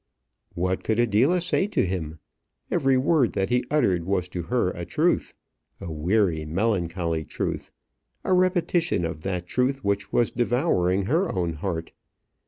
What 0.55 0.83
could 0.83 0.97
Adela 0.97 1.41
say 1.41 1.67
to 1.67 1.85
him? 1.85 2.17
Every 2.71 2.97
word 2.97 3.33
that 3.33 3.49
he 3.49 3.65
uttered 3.69 4.03
was 4.03 4.27
to 4.29 4.41
her 4.41 4.71
a 4.71 4.83
truth 4.83 5.35
a 5.79 5.91
weary, 5.91 6.43
melancholy 6.43 7.23
truth; 7.23 7.71
a 8.23 8.33
repetition 8.33 9.05
of 9.05 9.21
that 9.21 9.45
truth 9.45 9.83
which 9.85 10.11
was 10.11 10.31
devouring 10.31 11.05
her 11.05 11.31
own 11.31 11.53
heart. 11.53 11.91